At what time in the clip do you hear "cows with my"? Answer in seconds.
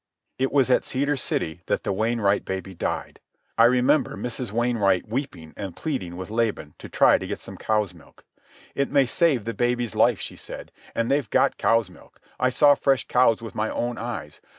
13.07-13.69